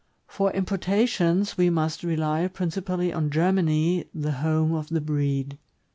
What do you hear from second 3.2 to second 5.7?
Germany, the home of the breed.